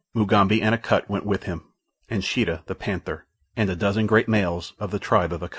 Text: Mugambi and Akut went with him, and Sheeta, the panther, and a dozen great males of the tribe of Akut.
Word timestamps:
Mugambi 0.15 0.63
and 0.63 0.73
Akut 0.73 1.07
went 1.11 1.27
with 1.27 1.43
him, 1.43 1.63
and 2.09 2.23
Sheeta, 2.23 2.63
the 2.65 2.73
panther, 2.73 3.27
and 3.55 3.69
a 3.69 3.75
dozen 3.75 4.07
great 4.07 4.27
males 4.27 4.73
of 4.79 4.89
the 4.89 4.97
tribe 4.97 5.31
of 5.31 5.43
Akut. 5.43 5.49